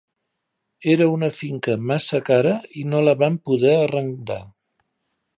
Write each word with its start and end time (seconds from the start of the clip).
Era 0.93 1.07
una 1.15 1.27
finca 1.35 1.75
massa 1.91 2.21
cara 2.29 2.53
i 2.83 2.85
no 2.93 3.01
la 3.09 3.13
vam 3.19 3.37
poder 3.51 3.75
arrendar. 3.83 4.39